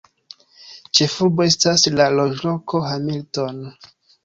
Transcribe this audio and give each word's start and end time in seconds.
Ĉefurbo 0.99 1.45
estas 1.51 1.85
la 1.99 2.09
loĝloko 2.21 2.83
Hamilton. 2.89 3.65